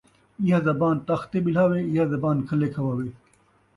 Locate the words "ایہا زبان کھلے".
1.91-2.67